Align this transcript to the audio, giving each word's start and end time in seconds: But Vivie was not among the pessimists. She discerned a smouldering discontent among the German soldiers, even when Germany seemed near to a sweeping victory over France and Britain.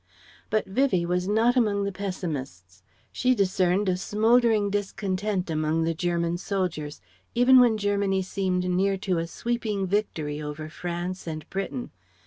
But 0.49 0.65
Vivie 0.65 1.05
was 1.05 1.27
not 1.27 1.55
among 1.55 1.83
the 1.83 1.91
pessimists. 1.91 2.81
She 3.11 3.35
discerned 3.35 3.87
a 3.87 3.95
smouldering 3.95 4.71
discontent 4.71 5.51
among 5.51 5.83
the 5.83 5.93
German 5.93 6.39
soldiers, 6.39 7.01
even 7.35 7.59
when 7.59 7.77
Germany 7.77 8.23
seemed 8.23 8.63
near 8.63 8.97
to 8.97 9.19
a 9.19 9.27
sweeping 9.27 9.85
victory 9.85 10.41
over 10.41 10.69
France 10.69 11.27
and 11.27 11.47
Britain. 11.51 11.91